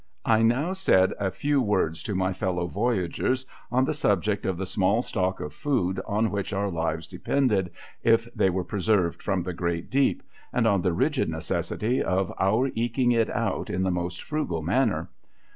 I 0.25 0.41
now 0.41 0.73
said 0.73 1.13
a 1.19 1.29
few 1.29 1.61
words 1.61 2.01
to 2.01 2.15
my 2.15 2.33
fellow 2.33 2.65
voyagers 2.65 3.45
on 3.71 3.85
the 3.85 3.93
subject 3.93 4.47
of 4.47 4.57
the 4.57 4.65
small 4.65 5.03
stock 5.03 5.39
of 5.39 5.53
food 5.53 6.01
on 6.07 6.31
which 6.31 6.53
our 6.53 6.71
lives 6.71 7.05
depended 7.05 7.69
if 8.01 8.27
they 8.33 8.49
were 8.49 8.63
preserved 8.63 9.21
from 9.21 9.43
the 9.43 9.53
great 9.53 9.91
deep, 9.91 10.23
and 10.51 10.65
on 10.65 10.81
the 10.81 10.91
rigid 10.93 11.29
necessity 11.29 12.01
of 12.03 12.33
our 12.39 12.71
eking 12.73 13.11
it 13.11 13.29
out 13.29 13.69
in 13.69 13.83
the 13.83 13.91
most 13.91 14.23
frugal 14.23 14.63
manner. 14.63 15.07